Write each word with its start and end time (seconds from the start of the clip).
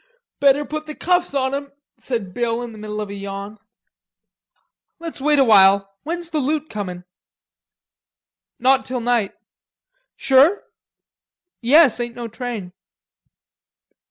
"Better 0.39 0.65
put 0.65 0.87
the 0.87 0.95
cuffs 0.95 1.35
on 1.35 1.53
him," 1.53 1.71
said 1.99 2.33
Bill 2.33 2.63
in 2.63 2.71
the 2.71 2.79
middle 2.79 3.01
of 3.01 3.11
a 3.11 3.13
yawn. 3.13 3.59
"Let's 4.97 5.21
wait 5.21 5.37
a 5.37 5.43
while. 5.43 5.93
When's 6.01 6.31
the 6.31 6.39
loot 6.39 6.71
coming?" 6.71 7.03
"Not 8.57 8.83
till 8.83 8.99
night." 8.99 9.35
"Sure?" 10.15 10.63
"Yes. 11.61 11.99
Ain't 11.99 12.15
no 12.15 12.27
train." 12.27 12.73